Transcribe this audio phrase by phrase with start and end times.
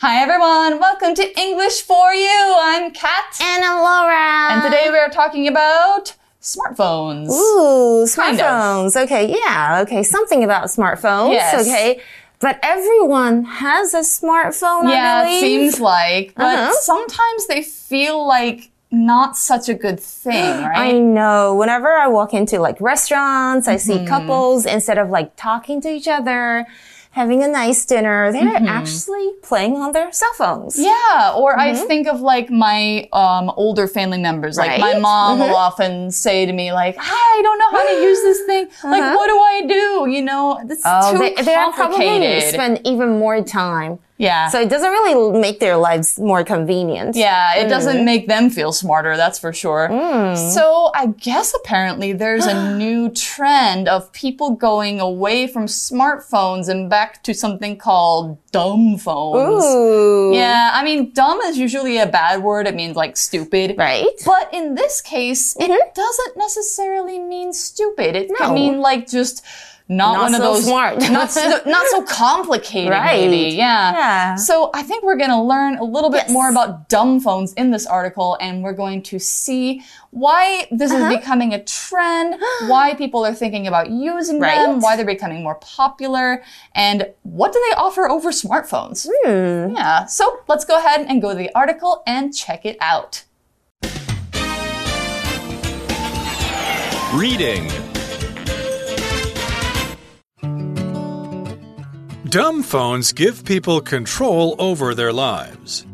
[0.00, 2.54] Hi everyone, welcome to English for You.
[2.60, 3.38] I'm Kat.
[3.40, 4.52] And I'm Laura.
[4.52, 7.30] And today we are talking about smartphones.
[7.30, 8.44] Ooh, Kind of.
[8.46, 9.02] smartphones.
[9.04, 11.32] Okay, yeah, okay, something about smartphones.
[11.32, 11.66] Yes.
[11.66, 12.02] Okay.
[12.40, 16.72] But everyone has a smartphone, Yeah, I it seems like, but Uh-huh.
[16.82, 20.76] sometimes they feel like not such a good thing, right?
[20.78, 21.54] I know.
[21.54, 24.00] Whenever I walk into like restaurants, I Mm-hmm.
[24.00, 26.66] see couples, instead of like talking to each other,
[27.16, 30.74] having a nice dinner, they're actually playing on their cell phones.
[30.76, 30.84] Mm-hmm.
[30.92, 34.54] Yeah, or I think of like my um, older family members.
[34.58, 35.00] Like my Right?
[35.00, 38.64] mom will often say to me, like, "I don't know how to use this thing.
[38.84, 42.52] Like, what do I do?" You know, it's Oh, too they, they're probably complicated.
[42.54, 43.98] spend even more time.
[44.18, 44.48] Yeah.
[44.48, 47.16] So it doesn't really make their lives more convenient.
[47.16, 47.70] Yeah, it Mm.
[47.70, 49.88] doesn't make them feel smarter, that's for sure.
[50.36, 56.88] So I guess apparently there's a new trend of people going away from smartphones and
[56.88, 59.64] back to something called dumb phones.
[59.64, 60.32] Ooh.
[60.34, 62.66] Yeah, I mean, dumb is usually a bad word.
[62.66, 63.76] It means like stupid.
[63.76, 64.06] Right?
[64.24, 68.16] But in this case, it doesn't necessarily mean stupid.
[68.16, 68.36] It No.
[68.46, 69.42] can mean like just
[69.88, 70.98] not, Not one of those smart.
[71.12, 73.28] not so, not so complicated, Right.
[73.30, 73.54] maybe.
[73.56, 73.92] Yeah.
[73.92, 74.34] Yeah.
[74.34, 76.30] So I think we're gonna learn a little bit Yes.
[76.30, 81.06] more about dumb phones in this article, and we're going to see why this Uh-huh.
[81.10, 82.34] is becoming a trend,
[82.66, 86.42] why people are thinking about using them, why they're becoming more popular,
[86.74, 89.06] and what do they offer over smartphones?
[89.24, 89.76] Hmm.
[89.76, 90.06] Yeah.
[90.06, 93.22] So let's go ahead and go to the article and check it out.
[97.14, 97.70] Reading
[102.36, 105.86] Dumb phones give people control over their lives.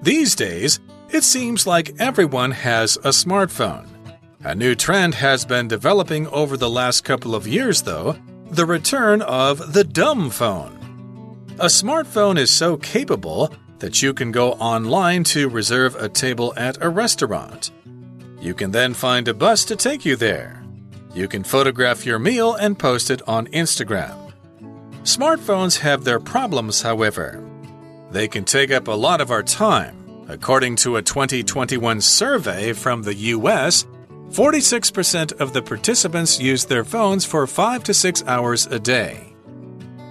[0.00, 3.86] These days, it seems like everyone has a smartphone.
[4.44, 8.16] A new trend has been developing over the last couple of years, though
[8.48, 10.78] the return of the dumb phone.
[11.58, 16.82] A smartphone is so capable that you can go online to reserve a table at
[16.82, 17.72] a restaurant.
[18.40, 20.64] You can then find a bus to take you there.
[21.14, 24.21] You can photograph your meal and post it on Instagram.
[25.04, 27.42] Smartphones have their problems, however.
[28.10, 30.26] They can take up a lot of our time.
[30.28, 33.84] According to a 2021 survey from the US,
[34.30, 39.34] 46% of the participants use their phones for 5 to 6 hours a day.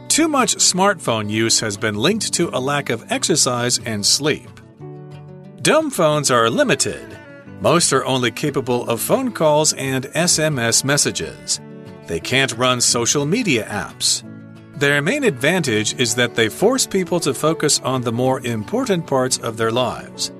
[0.10, 4.50] Too much smartphone use has been linked to a lack of exercise and sleep.
[5.62, 7.18] Dumb phones are limited.
[7.62, 11.62] Most are only capable of phone calls and SMS messages.
[12.08, 14.24] They can't run social media apps.
[14.82, 19.38] Their main advantage is that they force people to focus on the more important parts
[19.38, 20.32] of their lives.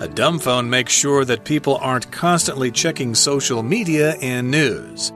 [0.00, 5.12] A dumb phone makes sure that people aren't constantly checking social media and news.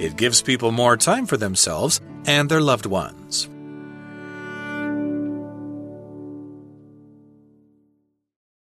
[0.00, 3.25] It gives people more time for themselves and their loved ones.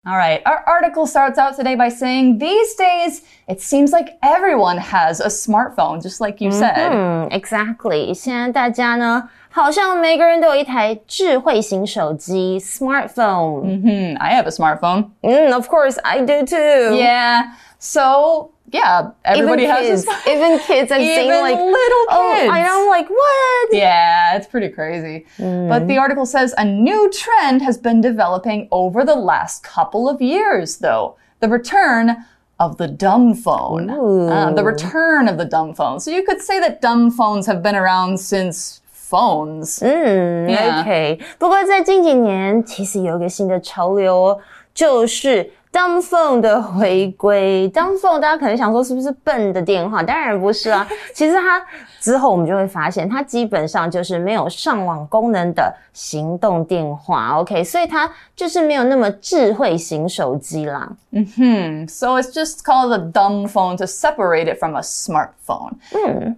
[0.05, 4.77] All right, our article starts out today by saying these days it seems like everyone
[4.77, 6.91] has a smartphone, just like you said.
[6.93, 8.13] 嗯，exactly。
[8.13, 13.81] 现在大家呢，好像每个人都有一台智慧型手机 smartphone。
[13.81, 15.09] Hmm, I have a smartphone.
[15.21, 16.95] 嗯，of course I do too.
[16.95, 20.35] Yeah, so yeah, everybody even has kids, a smartphone.
[20.35, 20.91] even kids.
[20.91, 22.51] I'm Even seeing like little Oh, kids.
[22.53, 23.67] I know, like what?
[23.71, 25.25] Yeah, it's pretty crazy.
[25.39, 30.21] But the article says a new trend has been developing over the last couple of
[30.21, 31.15] years, though.
[31.39, 32.25] The return
[32.59, 33.89] of the dumb phone.
[33.89, 35.99] Uh, the return of the dumb phone.
[35.99, 39.79] So you could say that dumb phones have been around since phones.
[39.81, 40.81] 嗯 Yeah.
[40.81, 41.19] OK。
[41.39, 44.39] 不过在近几年，其实有一个新的潮流哦，
[44.75, 47.68] 就是 dumb phone 的回归。
[47.74, 50.00] dumb phone 大家可能想说是不是笨的电话？
[50.04, 50.86] 当然不是啊。
[51.12, 51.60] 其实它
[52.00, 57.40] 之后我们就会发现，它基本上就是没有上网功能的行动电话。
[57.40, 60.88] OK，所以它就是没有那么智慧型手机啦。
[61.12, 61.88] Hmm.
[61.88, 65.72] So it's just called a dumb phone to separate it from a smartphone.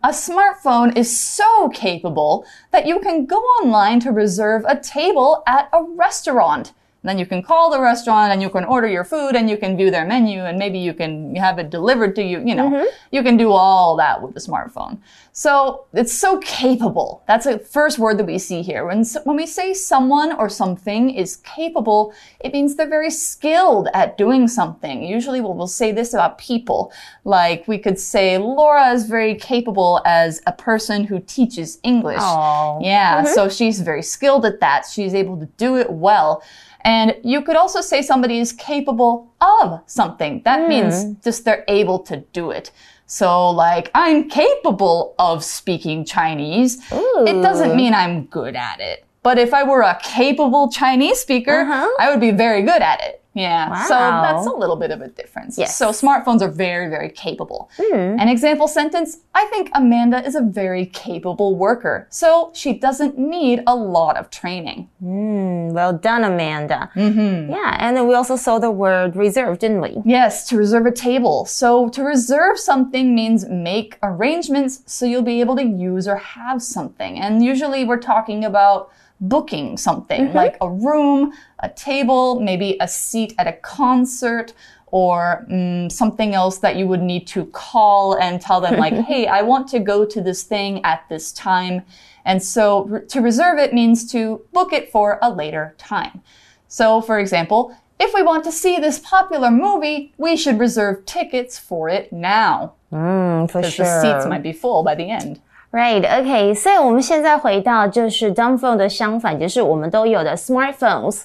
[0.01, 5.67] A smartphone is so capable that you can go online to reserve a table at
[5.73, 6.73] a restaurant.
[7.07, 9.77] Then you can call the restaurant and you can order your food and you can
[9.77, 12.43] view their menu and maybe you can have it delivered to you.
[12.45, 12.87] You know, mm-hmm.
[13.13, 14.99] you can do all that with the smartphone.
[15.33, 17.23] So it's so capable.
[17.29, 18.87] That's the first word that we see here.
[18.87, 24.17] When, when we say someone or something is capable, it means they're very skilled at
[24.17, 25.03] doing something.
[25.03, 26.93] Usually we'll, we'll say this about people.
[27.25, 32.21] Like we could say Laura is very capable as a person who teaches English.
[32.21, 32.79] Oh.
[32.83, 33.35] Yeah, mm-hmm.
[33.35, 34.87] so she's very skilled at that.
[34.91, 36.43] She's able to do it well.
[36.87, 40.41] And you could also say somebody is capable of something.
[40.45, 42.71] That means just they're able to do it.
[43.07, 46.79] So, like, I'm capable of speaking Chinese.
[46.93, 49.05] It doesn't mean I'm good at it.
[49.25, 51.89] But if I were a capable Chinese speaker, Uh-huh.
[51.99, 53.21] I would be very good at it.
[53.37, 53.85] Yeah.
[53.85, 55.59] So that's a little bit of a difference.
[55.59, 55.77] Yes.
[55.77, 57.71] So smartphones are very, very capable.
[57.77, 58.17] Hmm.
[58.19, 63.63] An example sentence I think Amanda is a very capable worker, so she doesn't need
[63.67, 64.89] a lot of training.
[65.05, 66.91] Mm, well done, Amanda.
[66.95, 67.53] Mm-hmm.
[67.53, 70.01] Yeah, and then we also saw the word reserve, didn't we?
[70.07, 71.45] Yes, to reserve a table.
[71.45, 76.63] So to reserve something means make arrangements so you'll be able to use or have
[76.63, 77.19] something.
[77.19, 78.91] And usually we're talking about
[79.21, 84.53] booking something like a room, a table, maybe a seat at a concert.
[84.93, 89.27] Or mm, something else that you would need to call and tell them, like, hey,
[89.27, 91.83] I want to go to this thing at this time.
[92.25, 96.23] And so re- to reserve it means to book it for a later time.
[96.69, 101.59] So, for example, if we want to see this popular movie, we should reserve tickets
[101.59, 102.75] for it now.
[102.93, 103.87] Mm, for Because sure.
[103.87, 105.41] the seats might be full by the end.
[105.77, 111.25] Right, OK，所以我们现在回到就是 dumb phone 的相反，就是我们都有的 smartphones，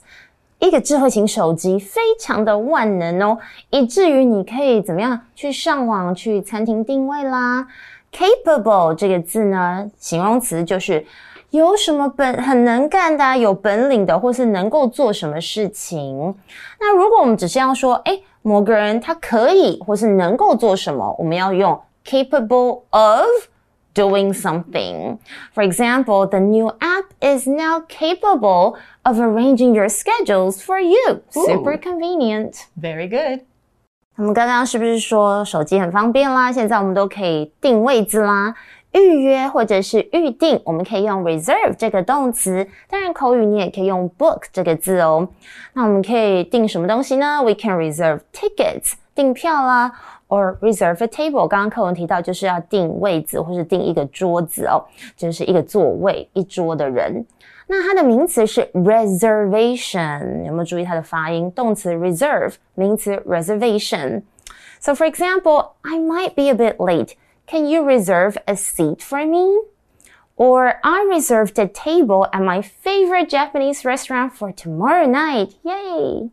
[0.59, 3.38] 一个智慧型手机，非常的万能哦，
[3.69, 7.65] 以至于你可以怎么样去上网、去餐厅定位啦。
[8.12, 11.06] Capable 这个字呢，形容词就是
[11.51, 16.36] 有什么本很能干的、有本领的，或是能够做什么事情。
[16.77, 23.27] 那如果我们只是要说，哎，某个人他可以或是能够做什么，我们要用 capable of。
[23.94, 25.19] doing something.
[25.55, 31.23] For example, the new app is now capable of arranging your schedules for you.
[31.31, 32.67] Super convenient.
[32.79, 33.44] Very good.
[34.17, 36.53] 我们刚刚是不是说手机很方便啦？
[36.53, 38.55] 现在我们都可以定位置啦。
[38.93, 42.67] 预约或者是预定，我们可以用 reserve 这个动词。
[42.88, 45.29] 当然，口语你也可以用 book 这个字哦。
[45.75, 47.43] 那我们可以订什么东西呢？
[47.43, 49.93] We can reserve tickets，订票啦。
[50.31, 51.47] or reserve a table。
[51.47, 54.85] 刚刚课文提到就是要定位子或是定一个桌子哦，
[55.17, 57.25] 就是一个座位一桌的人。
[57.67, 61.50] 那它的名词是 reservation，有没有注意它的发音？
[61.50, 67.15] 动词 reserve，名词 reservation。So for example, I might be a bit late.
[67.47, 69.62] Can you reserve a seat for me?
[70.37, 75.55] Or I reserved a table at my favorite Japanese restaurant for tomorrow night.
[75.65, 76.31] Yay!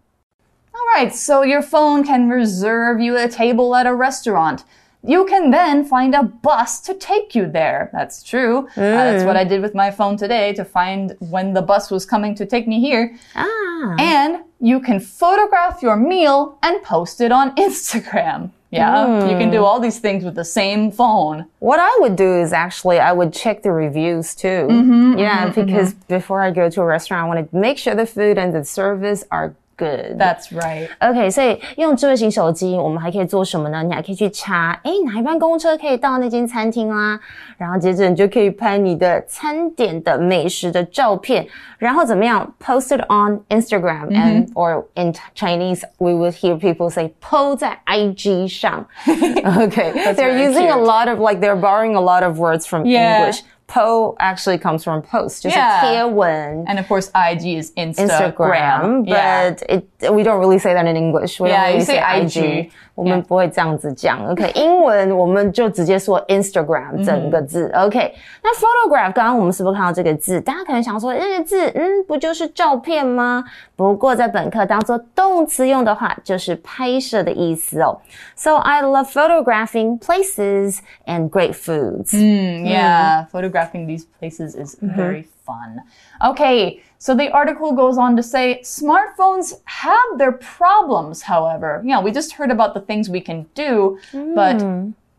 [0.78, 4.64] All right, so your phone can reserve you a table at a restaurant.
[5.02, 7.90] You can then find a bus to take you there.
[7.92, 8.68] That's true.
[8.68, 9.40] Uh, that's what mm.
[9.40, 12.68] I did with my phone today to find when the bus was coming to take
[12.68, 13.16] me here.
[13.34, 13.96] Ah.
[13.98, 18.50] And you can photograph your meal and post it on Instagram.
[18.70, 19.64] Yeah, you can do hmm.
[19.64, 21.46] all these things with the same phone.
[21.60, 24.66] What I would do is actually I would check the reviews too.
[24.68, 26.14] Mm-hmm, yeah, mm-hmm, because mm-hmm.
[26.14, 28.62] before I go to a restaurant, I want to make sure the food and the
[28.64, 30.17] service are good.
[30.19, 30.87] That's right.
[30.99, 33.81] OK，所以用智慧型手机，我们还可以做什么呢？
[33.81, 37.19] 你还可以去查，哎，哪一班公车可以到那间餐厅啦？
[37.57, 41.45] 然后接着你就可以拍你的餐点的美食的照片，
[41.79, 42.53] 然后怎么样？
[42.63, 48.47] Post it on Instagram and or in Chinese we would hear people say po 在 IG
[48.47, 48.85] 上。
[49.07, 50.85] OK， they're very using a cute.
[50.85, 53.21] lot of like they're borrowing a lot of words from Yeah.
[53.21, 53.41] English.
[53.67, 55.81] Po actually comes from post, 就是 Yeah.
[55.81, 56.65] 贴文。
[56.65, 58.07] And of course, IG is Instagram.
[58.07, 59.51] Instagram, yeah.
[59.51, 61.39] but it we don't really say that in English.
[61.39, 62.37] We Yeah, don't really you say IG.
[62.37, 62.69] IG.
[62.95, 64.23] 我们不会这样子讲。
[64.27, 67.71] OK，英文我们就直接说 Instagram 整个字。
[67.73, 68.13] OK，
[68.43, 70.39] 那 photograph 刚刚我们是不是看到这个字？
[70.39, 73.43] 大家可能想说，这个字，嗯，不就是照片吗？
[73.75, 77.99] 不过在本课当做动词用的话，就是拍摄的意思哦。
[78.35, 82.13] So I love photographing places and great foods.
[82.13, 83.25] Yeah,
[83.58, 85.80] photographing these places is very fun.
[86.24, 91.82] Okay, so the article goes on to say smartphones have their problems, however.
[91.84, 93.98] Yeah, we just heard about the things we can do,
[94.34, 94.62] but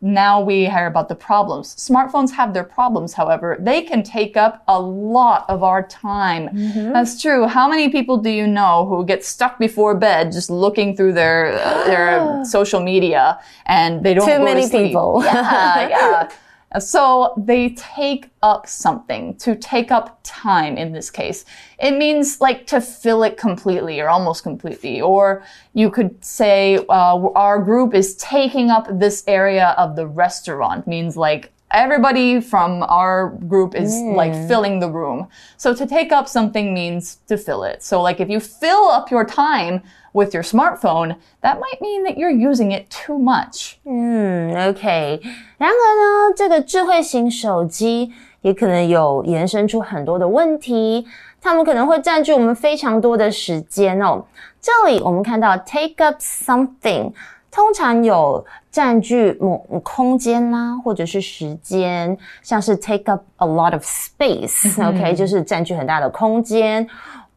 [0.02, 1.74] now we hear about the problems.
[1.76, 3.58] Smartphones have their problems, however.
[3.60, 6.48] They can take up a lot of our time.
[6.92, 7.46] That's true.
[7.46, 11.52] How many people do you know who get stuck before bed just looking through their
[11.52, 14.86] uh, their social media and they don't Too to many sleep?
[14.86, 15.22] people.
[15.24, 16.30] Yeah, yeah.
[16.78, 21.44] So they take up something, to take up time in this case.
[21.80, 25.00] It means like to fill it completely or almost completely.
[25.00, 25.42] Or
[25.74, 31.16] you could say, uh, our group is taking up this area of the restaurant, means
[31.16, 35.27] like everybody from our group is like filling the room.
[35.57, 37.83] So to take up something means to fill it.
[37.83, 39.81] So like if you fill up your time
[40.13, 43.75] with your smartphone, that might mean that you're using it too much.
[43.83, 45.19] 嗯，OK。
[45.57, 51.05] 然而呢，这个智慧型手机也可能有延伸出很多的问题，
[51.41, 54.23] 它们可能会占据我们非常多的时间哦。
[54.61, 57.11] 这里我们看到 take up something。
[57.51, 66.87] 通常有 占据某空间啦，或者是时间，像是 take up a lot of space，OK，、就是占据很大的空间。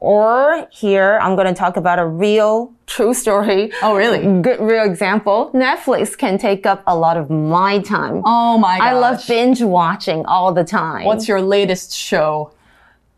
[0.00, 3.73] Or here, I'm going to talk about a real true story.
[3.83, 4.21] Oh, really?
[4.40, 5.50] Good real example.
[5.52, 8.23] Netflix can take up a lot of my time.
[8.25, 8.87] Oh my gosh.
[8.87, 11.05] I love binge watching all the time.
[11.05, 12.52] What's your latest show?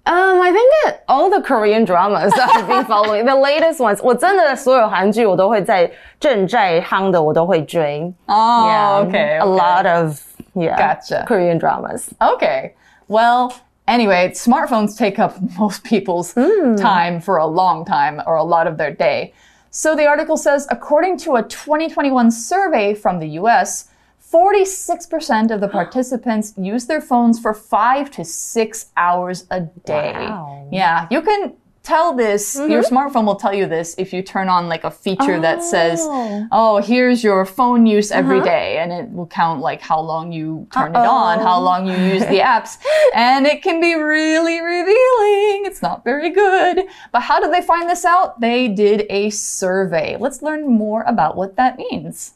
[0.07, 4.01] Um, I think it, all the Korean dramas that I've been following, the latest ones,
[4.03, 8.13] 我真的所有韩剧我都会在正在夯的我都会追。
[8.27, 9.59] Oh, Yeah, okay, A okay.
[9.59, 10.19] lot of
[10.55, 11.25] yeah, Gotcha.
[11.29, 12.09] Korean dramas.
[12.21, 12.73] Okay.
[13.09, 13.53] Well,
[13.87, 16.33] anyway, smartphones take up most people's
[16.81, 19.33] time for a long time or a lot of their day.
[19.71, 23.85] So the article says according to a 2021 survey from the US,
[24.32, 30.14] 46% of the participants use their phones for 5 to 6 hours a day.
[30.14, 30.70] Wow.
[30.72, 31.56] Yeah, you can
[31.86, 32.96] tell this your mm-hmm.
[32.96, 36.48] smartphone will tell you this if you turn on like a feature that says Oh.
[36.52, 38.46] oh here's your phone use every uh-huh.
[38.46, 41.96] day and it will count like how long you turn it on how long you
[41.96, 42.78] use the apps
[43.14, 45.66] and it can be really revealing.
[45.66, 46.86] It's not very good.
[47.12, 48.42] But how did they find this out?
[48.42, 50.18] They did a survey.
[50.20, 52.34] Let's learn more about what that means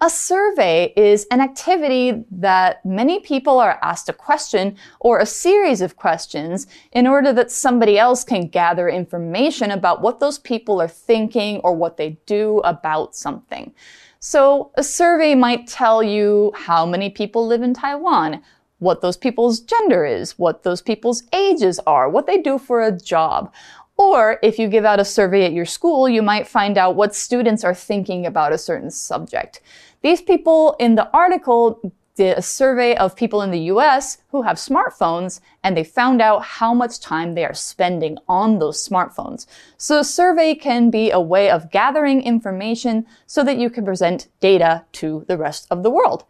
[0.00, 5.80] a survey is an activity that many people are asked a question or a series
[5.80, 10.88] of questions in order that somebody else can gather information about what those people are
[10.88, 13.72] thinking or what they do about something.
[14.18, 18.42] So a survey might tell you how many people live in Taiwan,
[18.80, 22.92] what those people's gender is, what those people's ages are, what they do for a
[22.92, 23.52] job.
[23.96, 27.14] Or if you give out a survey at your school, you might find out what
[27.14, 29.60] students are thinking about a certain subject.
[30.02, 31.80] These people in the article
[32.16, 36.44] did a survey of people in the US who have smartphones and they found out
[36.44, 39.46] how much time they are spending on those smartphones.
[39.76, 44.28] So a survey can be a way of gathering information so that you can present
[44.40, 46.24] data to the rest of the world.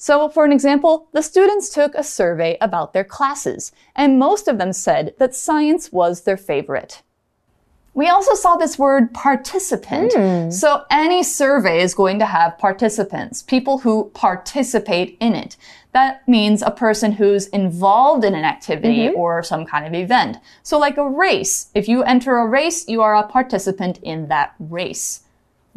[0.00, 4.56] So, for an example, the students took a survey about their classes, and most of
[4.56, 7.02] them said that science was their favorite.
[7.98, 10.12] We also saw this word participant.
[10.14, 10.50] Hmm.
[10.52, 15.56] So any survey is going to have participants, people who participate in it.
[15.90, 19.18] That means a person who's involved in an activity mm-hmm.
[19.18, 20.36] or some kind of event.
[20.62, 21.72] So like a race.
[21.74, 25.24] If you enter a race, you are a participant in that race.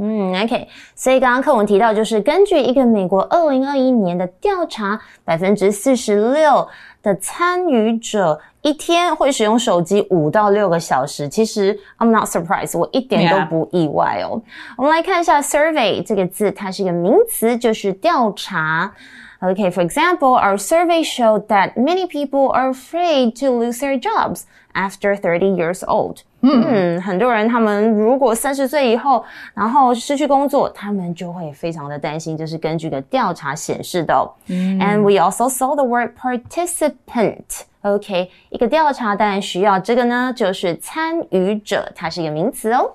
[0.00, 6.68] 嗯，OK，所以刚刚课文提到，就是根据一个美国二零二一年的调查，百分之四十六
[7.02, 11.26] 的参与者一天会使用手机五到六个小时。
[11.26, 13.48] 其实 I'm not surprised，我一点都 Yeah.
[13.48, 14.42] 不意外哦。
[14.76, 18.92] 我们来看一下 survey 这个字，它是一个名词，就是调查。
[19.40, 24.44] Okay, for example, our survey showed that many people are afraid to lose their jobs
[24.74, 26.18] after 30 years old.
[26.42, 32.36] 嗯，很多人他们如果三十岁以后，然后失去工作，他们就会非常的担心。
[32.36, 34.30] 这是根据个调查显示的、哦。
[34.48, 37.62] And we also saw the word participant.
[37.82, 42.92] OK，一个调查当然需要这个呢，就是参与者，它是一个名词哦。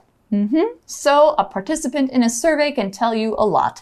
[0.86, 3.78] So a participant in a survey can tell you a lot.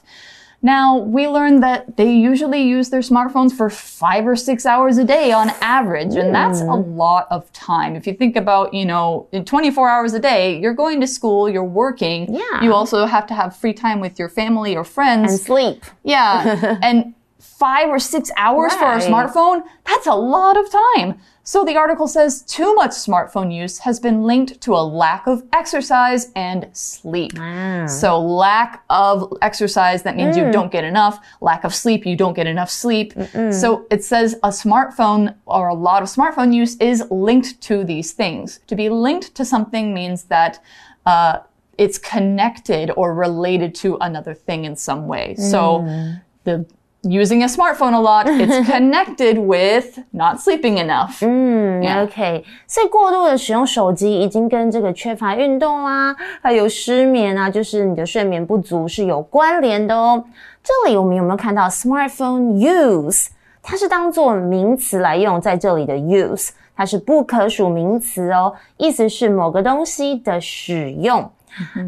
[0.64, 5.04] Now, we learned that they usually use their smartphones for five or six hours a
[5.04, 6.97] day on average, and that's a hmm.
[6.97, 7.94] lot of time.
[7.97, 11.50] If you think about, you know, in 24 hours a day, you're going to school,
[11.50, 12.33] you're working.
[12.33, 12.62] Yeah.
[12.62, 15.33] You also have to have free time with your family or friends.
[15.33, 15.85] And sleep.
[16.02, 16.78] Yeah.
[16.83, 21.21] and five or six hours for a smartphone, that's a lot of time.
[21.46, 25.42] So the article says too much smartphone use has been linked to a lack of
[25.52, 27.34] exercise and sleep.
[27.34, 27.88] Mm.
[27.88, 30.52] So lack of exercise, that means you mm.
[30.52, 31.22] don't get enough.
[31.42, 33.12] Lack of sleep, you don't get enough sleep.
[33.52, 38.12] So it says a smartphone or a lot of smartphone use is linked to these
[38.12, 38.60] things.
[38.68, 40.62] To be linked to something means that,
[41.04, 41.40] uh,
[41.76, 45.34] it's connected or related to another thing in some way.
[45.34, 46.22] So mm.
[46.44, 46.64] the
[47.03, 51.21] using a smartphone a lot, it's connected with not sleeping enough.
[51.21, 52.03] 嗯 Yeah.
[52.03, 60.24] OK，所以过度的使用手机已经跟这个缺乏运动啊，还有失眠啊，就是你的睡眠不足是有关联的哦。
[60.62, 63.27] 这里我们有没有看到 smartphone use？
[63.62, 71.29] 它是当做名词来用，在这里的 use 它是不可数名词哦，意思是某个东西的使用。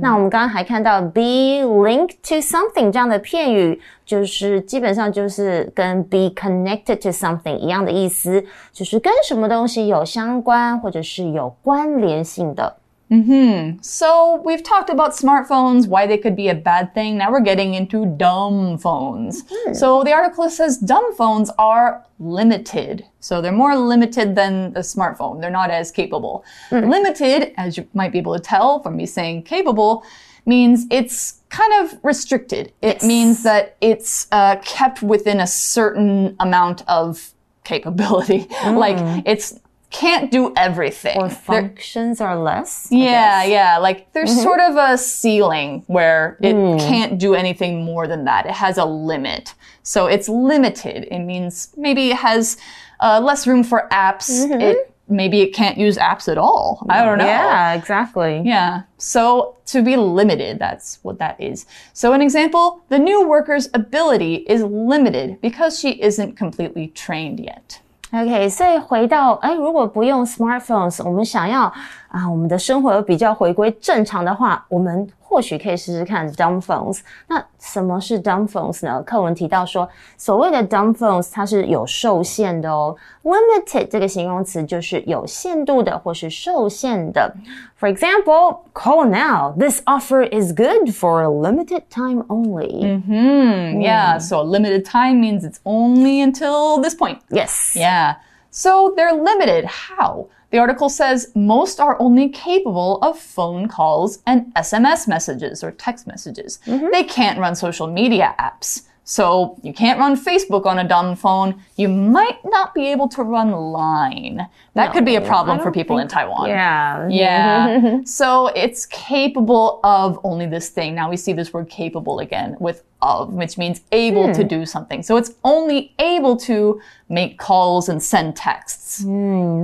[0.01, 12.77] 那我们刚刚还看到 be linked to something 这样的片语，就是基本上就是跟 be connected to something 一样的意思，就是跟什么东西有相关或者是有关联性的。
[13.11, 13.79] Mm-hmm.
[13.83, 17.17] So we've talked about smartphones, why they could be a bad thing.
[17.19, 19.45] Now we're getting into dumb phones.
[19.45, 19.75] Mm-hmm.
[19.75, 23.07] So the article says dumb phones are limited.
[23.21, 25.41] So they're more limited than a smartphone.
[25.41, 26.45] They're not as capable.
[26.71, 26.91] Mm.
[26.91, 30.05] Limited, as you might be able to tell from me saying capable,
[30.45, 32.73] means it's kind of restricted.
[32.83, 37.33] It means that it's uh, kept within a certain amount of
[37.65, 38.47] capability.
[38.65, 39.23] like mm.
[39.27, 39.59] it's
[39.91, 41.17] can't do everything.
[41.17, 42.91] Or There- functions are less.
[42.93, 43.51] I yeah, guess.
[43.51, 43.79] yeah.
[43.79, 44.43] Like there's mm-hmm.
[44.43, 46.79] sort of a ceiling where it hmm.
[46.79, 48.47] can't do anything more than that.
[48.47, 49.55] It has a limit.
[49.83, 51.09] So it's limited.
[51.11, 52.57] It means maybe it has
[53.01, 54.31] uh, less room for apps.
[54.31, 54.61] Mm-hmm.
[54.61, 56.85] It maybe it can't use apps at all.
[56.89, 57.27] I don't know.
[57.27, 58.43] Yeah, exactly.
[58.45, 58.83] Yeah.
[58.99, 61.67] So to be limited, that's what that is.
[61.93, 67.81] So an example, the new worker's ability is limited because she isn't completely trained yet.
[68.13, 71.65] OK，所以回到哎，如果不用 smartphones，我们想要
[72.09, 77.00] 啊，我们的生活比较回归正常的话，我们或许可以试试看 dumb phones。
[77.28, 79.02] 那什么是 dumb phones 呢？
[79.04, 82.96] 课文提到说，所谓的 dumb phones 它是有受限的哦。
[83.24, 87.34] Limited 这个形容词就是有限度的或是受限的。
[87.80, 89.54] For example, call now.
[89.58, 93.02] This offer is good for a limited time only.
[93.06, 94.20] Hmm, yeah.
[94.20, 97.20] So a limited time means it's only until this point.
[97.30, 97.74] Yes.
[97.76, 98.16] Yeah.
[98.52, 99.66] So they're limited.
[99.66, 100.28] How?
[100.57, 106.07] The article says most are only capable of phone calls and SMS messages or text
[106.07, 106.61] messages.
[106.65, 108.85] They can't run social media apps.
[109.05, 111.63] So you can't run Facebook on a dumb phone.
[111.77, 114.49] You might not be able to run Line.
[114.73, 116.49] That could be a problem for people in Taiwan.
[116.49, 117.07] Yeah.
[117.11, 118.01] Yeah.
[118.07, 120.95] so it's capable of only this thing.
[120.95, 125.02] Now we see this word capable again with of, which means able to do something.
[125.02, 129.04] So it's only able to make calls and send texts.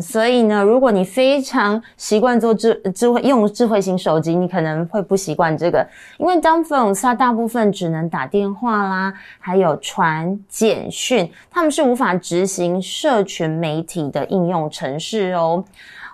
[0.02, 5.86] 所以呢，如果你非常习惯做智智慧用智慧型手机，你可能会不习惯这个，
[6.18, 15.64] 因为 dumb phones 它大部分只能打电话啦，还有传简讯，他们是无法执行社群媒体的应用程式哦。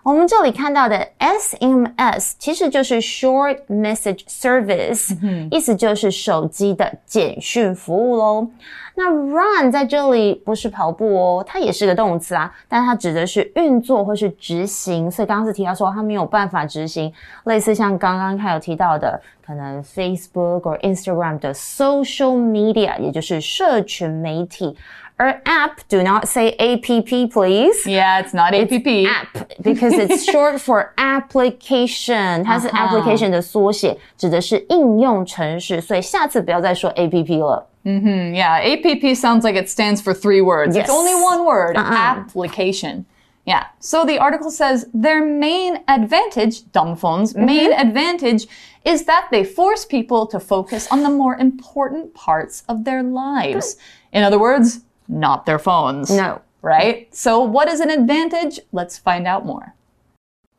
[0.08, 5.14] 我们这里看到的 SMS 其实就是 Short Message Service，、
[5.50, 8.48] 意思就是手机的简讯服务喽。
[8.94, 15.10] 那 run 在这里不是跑步哦，它也是个动词啊，但它指的是运作或是执行。
[15.10, 17.12] 所以刚刚是提到说它没有办法执行，
[17.44, 24.74] 类似像刚刚还有提到的，可能 Facebook 或 Instagram 的 social media，也就是社群媒体。
[25.17, 27.85] 而 app do not say app please。
[27.85, 29.05] Yeah, it's not APP.
[29.05, 37.69] app because it's short for application，它是 application 的缩写，指的是应用程式，所以下次不要再说 app 了。
[37.85, 40.75] Hmm, yeah, APP sounds like it stands for three words.
[40.75, 40.87] Yes.
[40.87, 43.05] It's only one word application.
[43.45, 43.65] Yeah.
[43.81, 48.47] So the article says their main advantage, dumb phones, main advantage
[48.85, 53.75] is that they force people to focus on the more important parts of their lives.
[54.13, 56.10] In other words, not their phones.
[56.10, 56.42] No.
[56.60, 57.14] Right?
[57.14, 58.60] So, what is an advantage?
[58.72, 59.74] Let's find out more.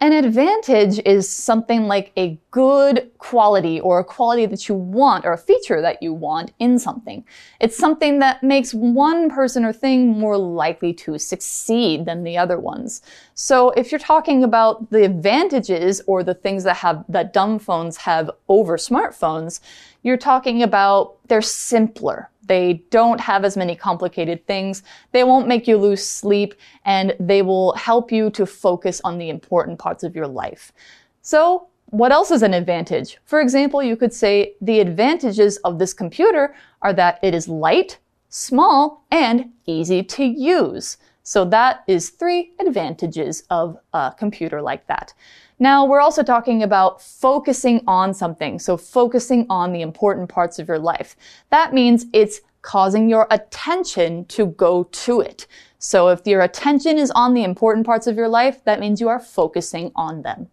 [0.01, 5.33] An advantage is something like a good quality or a quality that you want or
[5.33, 7.25] a feature that you want in something.
[7.59, 12.57] It's something that makes one person or thing more likely to succeed than the other
[12.57, 13.01] ones.
[13.33, 17.97] So if you're talking about the advantages or the things that have that dumb phones
[17.97, 19.59] have over smartphones,
[20.01, 22.29] you're talking about they're simpler.
[22.49, 24.81] They don't have as many complicated things.
[25.11, 29.29] They won't make you lose sleep and they will help you to focus on the
[29.29, 30.73] important parts of your life.
[31.21, 33.19] So, what else is an advantage?
[33.25, 37.99] For example, you could say the advantages of this computer are that it is light,
[38.29, 40.97] small, and easy to use.
[41.29, 45.13] So that is three advantages of a computer like that.
[45.59, 48.57] Now, we're also talking about focusing on something.
[48.57, 51.15] So focusing on the important parts of your life.
[51.51, 55.45] That means it's causing your attention to go to it.
[55.77, 59.09] So if your attention is on the important parts of your life, that means you
[59.09, 60.47] are focusing on them.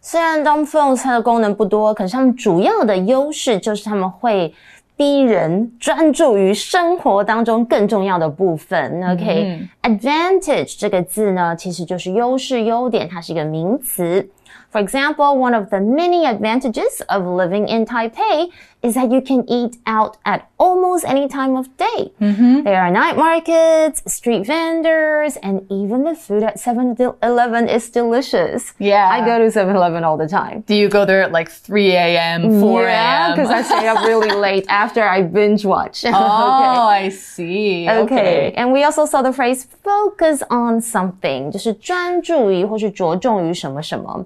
[0.00, 4.54] 虽然 dumb phones 它的功能不多，可是它们主要的优势就是它们会
[4.98, 9.00] 逼人专注于生活当中更重要的部分。
[9.12, 14.28] OK，advantage、这个字呢，其实就是优势、优点，它是一个名词。
[14.72, 18.50] For example, one of the many advantages of living in Taipei
[18.81, 22.11] is that you can eat out at almost any time of day.
[22.19, 28.73] There are night markets, street vendors, and even the food at 7-Eleven is delicious.
[28.79, 29.07] Yeah.
[29.09, 30.65] I go to 7-Eleven all the time.
[30.67, 33.37] Do you go there at like 3 a.m., 4 Yeah, a.m.?
[33.37, 36.03] because I stay up really late after I binge watch.
[36.03, 37.89] Oh, I see.
[37.89, 38.51] Okay.
[38.57, 44.25] And we also saw the phrase focus on something，就是专注于或是着重于什么什么。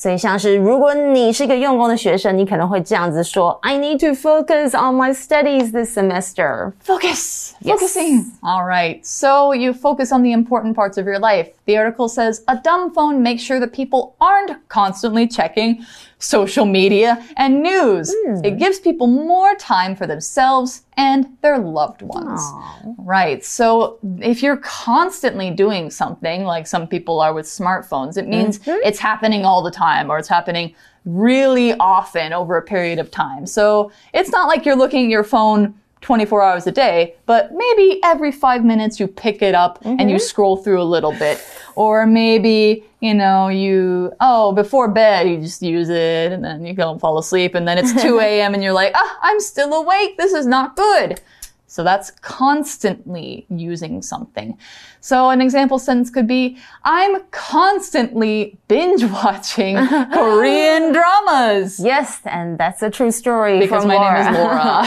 [0.00, 6.72] 所以像是如果你是一个用功的学生，你可能会这样子说：I need to focus on my studies this semester.
[6.84, 7.52] Focus.
[7.62, 8.26] Focusing.
[8.42, 9.00] All right.
[9.04, 11.48] So you focus on the important parts of your life.
[11.64, 15.84] The article says a dumb phone makes sure that people aren't constantly checking
[16.21, 18.13] social media, and news.
[18.25, 18.45] Hmm.
[18.45, 22.41] It gives people more time for themselves and their loved ones.
[22.97, 23.43] Right.
[23.43, 28.79] So if you're constantly doing something like some people are with smartphones, it means mm-hmm.
[28.83, 33.47] it's happening all the time or it's happening really often over a period of time.
[33.47, 37.99] So it's not like you're looking at your phone 24 hours a day, but maybe
[38.03, 41.43] every five minutes you pick it up and you scroll through a little bit.
[41.75, 46.73] Or maybe, you know, you, oh, before bed, you just use it and then you
[46.73, 48.53] go and fall asleep and then it's 2 a.m.
[48.53, 50.17] and you're like, ah, I'm still awake.
[50.17, 51.21] This is not good.
[51.70, 54.56] So that's constantly using something.
[55.00, 59.76] So an example sentence could be, I'm constantly binge watching
[60.12, 61.78] Korean dramas.
[61.78, 64.24] Yes, and that's a true story Because from my Laura.
[64.24, 64.84] name is Laura.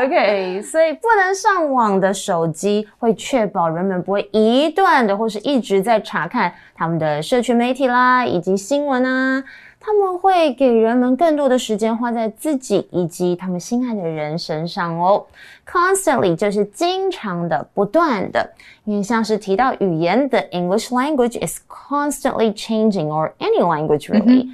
[0.05, 9.43] OK，所以不能上网的手机会确保人们不会一段的或是一直在查看他们的社群媒体啦，以及新闻啊。
[9.85, 15.25] 他们会给人们更多的时间花在自己以及他们心爱的人身上哦。
[15.67, 18.49] Constantly 就是经常的、不断的，
[18.83, 24.49] 因为像是提到语言，the English language is constantly changing, or any language really.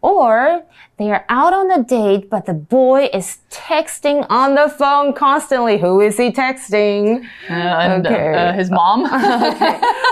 [0.00, 0.62] Or
[0.98, 5.78] they are out on a date, but the boy is texting on the phone constantly.
[5.78, 7.24] Who is he texting?
[7.48, 8.32] and uh, Okay.
[8.32, 9.02] uh, his mom.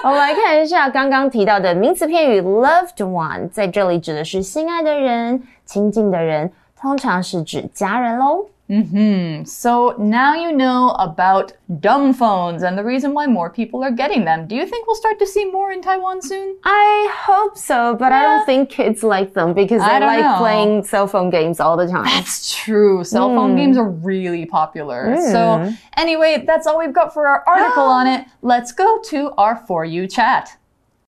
[0.03, 8.47] 我们来看一下刚刚提到的名词片语 loved one，在这里指的是心爱的人、亲近的人，通常是指家人喽。
[8.70, 9.44] Mm-hmm.
[9.46, 14.26] So now you know about dumb phones and the reason why more people are getting
[14.26, 14.48] them.
[14.48, 16.58] Do you think we'll start to see more in Taiwan soon?
[16.64, 20.24] I hope so, but I don't think kids like them because I they don't like
[20.24, 20.38] know.
[20.38, 22.06] playing cell phone games all the time.
[22.06, 23.04] That's true.
[23.04, 23.58] Cell phone hmm.
[23.58, 25.16] games are really popular.
[25.32, 25.76] So, hmm.
[25.96, 28.26] anyway, that's all we've got for our article on it.
[28.42, 30.58] Let's go to our For You chat.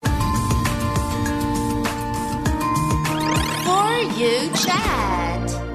[0.03, 0.13] For
[4.15, 5.66] you chat.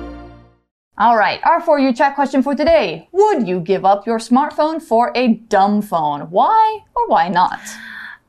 [1.01, 3.09] All right, our For You chat question for today.
[3.11, 6.29] Would you give up your smartphone for a dumb phone?
[6.29, 7.59] Why or why not?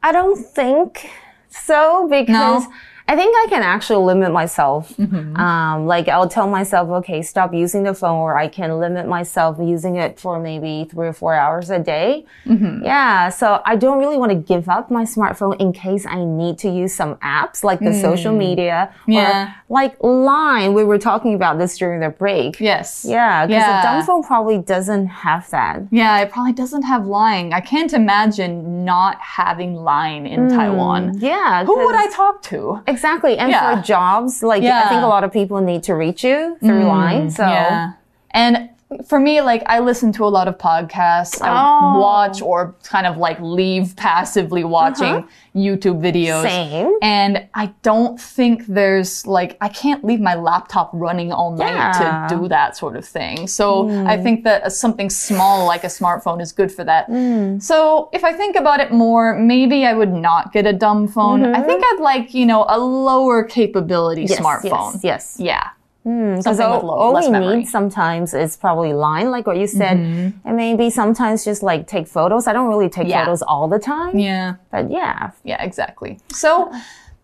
[0.02, 1.10] I don't think
[1.50, 2.72] so because No?
[3.08, 4.94] I think I can actually limit myself.
[4.96, 5.36] Mm-hmm.
[5.36, 9.58] Um, like I'll tell myself, okay, stop using the phone, or I can limit myself
[9.60, 12.24] using it for maybe three or four hours a day.
[12.46, 12.84] Mm-hmm.
[12.84, 16.58] Yeah, so I don't really want to give up my smartphone in case I need
[16.58, 18.38] to use some apps like the social mm.
[18.38, 19.48] media Yeah.
[19.48, 20.72] or like Line.
[20.74, 22.60] We were talking about this during the break.
[22.60, 23.04] Yes.
[23.08, 23.80] Yeah, because Yeah.
[23.80, 25.82] a dumb phone probably doesn't have that.
[25.90, 27.52] Yeah, it probably doesn't have Line.
[27.52, 31.18] I can't imagine not having Line in mm, Taiwan.
[31.18, 31.64] Yeah.
[31.64, 32.80] Who would I talk to?
[32.86, 33.01] Exactly.
[33.04, 33.76] And Yeah.
[33.76, 36.88] for jobs, like I think a lot of people need to reach you through mm.
[36.88, 37.30] line.
[37.30, 37.92] So Yeah.
[38.30, 38.70] And
[39.06, 41.40] for me, like I listen to a lot of podcasts.
[41.42, 42.00] I Oh.
[42.00, 44.68] watch or kind of like leave passively uh-huh.
[44.70, 46.42] watching YouTube videos.
[46.42, 46.92] Same.
[47.02, 52.26] And I don't think there's like I can't leave my laptop running all night Yeah.
[52.28, 53.46] to do that sort of thing.
[53.46, 54.06] So hmm.
[54.06, 57.06] I think that something small like a smartphone is good for that.
[57.06, 57.58] Hmm.
[57.58, 61.44] So if I think about it more, maybe I would not get a dumb phone.
[61.44, 62.00] I think mm-hmm.
[62.00, 64.94] I'd like, you know, a lower capability yes, smartphone.
[64.94, 65.36] yes, yes.
[65.38, 65.70] Yeah.
[66.04, 67.46] Because Something all, all we memory.
[67.48, 67.58] Mm-hmm.
[67.60, 69.98] need sometimes is probably line, like what you said,
[70.44, 72.48] and maybe sometimes just like take photos.
[72.48, 73.24] I don't really take Yeah.
[73.24, 74.54] photos all the time, Yeah.
[74.72, 76.18] but yeah, Yeah, exactly.
[76.32, 76.72] So,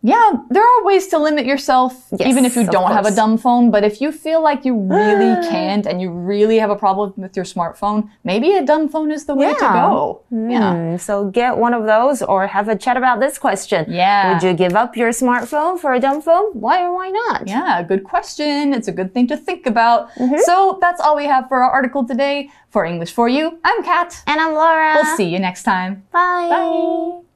[0.02, 3.37] yeah, there are ways to limit yourself, Yes, even if you don't have a dumb
[3.37, 3.70] phone.
[3.70, 7.34] But if you feel like you really can't and you really have a problem with
[7.34, 9.72] your smartphone, maybe a dumb phone is the way to Yeah.
[9.72, 10.20] go.
[10.30, 10.74] Yeah.
[10.74, 13.87] Mm, so get one of those or have a chat about this question.
[13.88, 14.32] Yeah.
[14.34, 16.52] Would you give up your smartphone for a dumb phone?
[16.52, 17.48] Why or why not?
[17.48, 18.72] Yeah, good question.
[18.74, 20.11] It's a good thing to think about.
[20.14, 20.38] Mm-hmm.
[20.44, 22.50] So that's all we have for our article today.
[22.70, 24.22] For English for You, I'm Kat.
[24.26, 24.92] And I'm Laura.
[24.96, 26.04] We'll see you next time.
[26.12, 26.48] Bye.
[26.50, 27.27] Bye.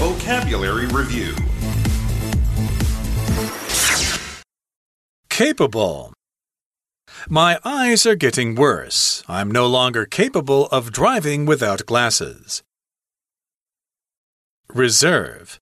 [0.00, 1.34] Vocabulary Review
[5.28, 6.14] Capable.
[7.28, 9.22] My eyes are getting worse.
[9.28, 12.62] I'm no longer capable of driving without glasses.
[14.72, 15.60] Reserve.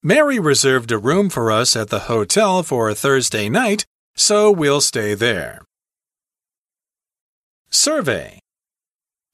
[0.00, 3.84] Mary reserved a room for us at the hotel for Thursday night,
[4.14, 5.62] so we'll stay there.
[7.68, 8.38] Survey.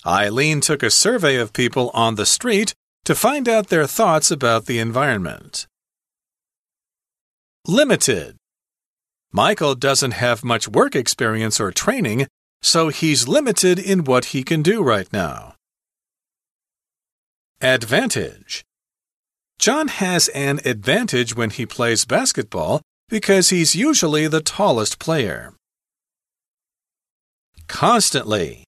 [0.06, 2.74] Eileen took a survey of people on the street
[3.06, 5.68] to find out their thoughts about the environment.
[7.64, 8.36] Limited.
[9.32, 12.26] Michael doesn't have much work experience or training,
[12.62, 15.54] so he's limited in what he can do right now.
[17.60, 18.64] Advantage.
[19.60, 25.54] John has an advantage when he plays basketball because he's usually the tallest player.
[27.68, 28.64] Constantly.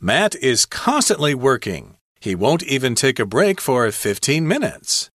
[0.00, 1.97] Matt is constantly working.
[2.20, 5.10] He won't even take a break for 15 minutes.